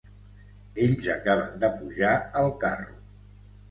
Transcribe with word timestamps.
Ells 0.85 1.11
acaben 1.17 1.53
de 1.67 1.71
pujar 1.79 2.13
al 2.45 2.53
carro. 2.67 3.01